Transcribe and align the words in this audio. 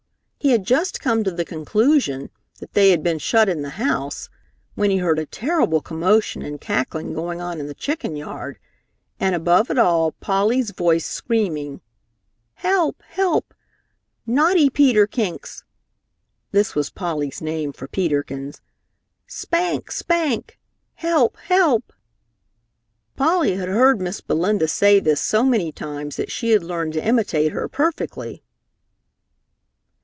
He 0.43 0.49
had 0.49 0.63
just 0.63 0.99
come 0.99 1.23
to 1.23 1.29
the 1.29 1.45
conclusion 1.45 2.31
that 2.59 2.73
they 2.73 2.89
had 2.89 3.03
been 3.03 3.19
shut 3.19 3.47
in 3.47 3.61
the 3.61 3.69
house 3.77 4.27
when 4.73 4.89
he 4.89 4.97
heard 4.97 5.19
a 5.19 5.25
terrible 5.27 5.81
commotion 5.81 6.41
and 6.41 6.59
cackling 6.59 7.13
going 7.13 7.39
on 7.39 7.59
in 7.59 7.67
the 7.67 7.75
chicken 7.75 8.15
yard, 8.15 8.57
and 9.19 9.35
above 9.35 9.69
it 9.69 9.77
all 9.77 10.13
Polly's 10.13 10.71
voice 10.71 11.05
screaming, 11.05 11.79
"Help! 12.55 13.03
Help! 13.07 13.53
Naughty 14.25 14.67
Peter 14.71 15.05
Kinks! 15.05 15.63
(This 16.51 16.73
was 16.73 16.89
Polly's 16.89 17.39
name 17.39 17.71
for 17.71 17.87
Peter 17.87 18.23
Kins.) 18.23 18.61
Spank! 19.27 19.91
Spank! 19.91 20.57
Help! 20.95 21.37
Help!" 21.37 21.93
Polly 23.15 23.57
had 23.57 23.69
heard 23.69 24.01
Miss 24.01 24.21
Belinda 24.21 24.67
say 24.67 24.99
this 24.99 25.21
so 25.21 25.43
many 25.43 25.71
times 25.71 26.15
that 26.15 26.31
she 26.31 26.49
had 26.49 26.63
learned 26.63 26.93
to 26.93 27.05
imitate 27.07 27.51
her 27.51 27.69
perfectly. 27.69 28.41